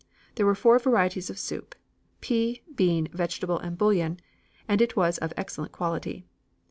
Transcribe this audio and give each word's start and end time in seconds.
There 0.33 0.47
were 0.47 0.55
four 0.55 0.79
varieties 0.79 1.29
of 1.29 1.37
soup, 1.37 1.75
pea, 2.21 2.63
bean, 2.73 3.07
vegetable 3.13 3.59
and 3.59 3.77
bouillon, 3.77 4.19
and 4.67 4.81
it 4.81 4.95
was 4.95 5.19
of 5.19 5.31
excellent 5.37 5.73
quality. 5.73 6.25